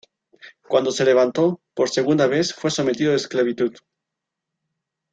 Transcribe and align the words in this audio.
Cuando 0.67 0.91
se 0.91 1.05
levantó 1.05 1.61
por 1.75 1.91
segunda 1.91 2.25
vez 2.25 2.55
fue 2.55 2.71
sometido 2.71 3.13
esclavitud. 3.13 3.75